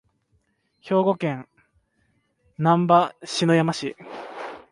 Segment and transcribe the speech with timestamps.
[0.81, 1.47] 兵庫県
[2.57, 3.95] 丹波篠山市